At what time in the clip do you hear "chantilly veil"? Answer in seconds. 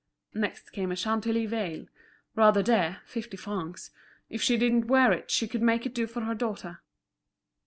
0.95-1.85